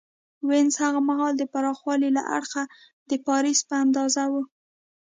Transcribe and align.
وینز 0.49 0.73
هغه 0.83 0.99
مهال 1.09 1.33
د 1.37 1.43
پراخوالي 1.53 2.09
له 2.17 2.23
اړخه 2.37 2.63
د 3.09 3.11
پاریس 3.27 3.59
په 3.69 3.75
اندازه 3.83 4.23
و 4.31 4.33